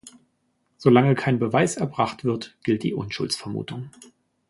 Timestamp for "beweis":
1.37-1.75